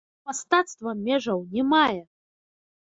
Бо 0.23 0.29
мастацтва 0.29 0.95
межаў 1.03 1.39
не 1.53 1.67
мае! 1.77 2.01